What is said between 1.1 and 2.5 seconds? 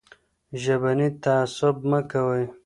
تعصب مه کوئ.